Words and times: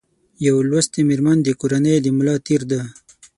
یو 0.45 0.55
لوستي 0.69 1.01
مېرمن 1.09 1.37
د 1.43 1.49
کورنۍ 1.59 1.95
د 2.01 2.07
ملا 2.17 2.35
تېر 2.47 2.61
ده 2.71 2.81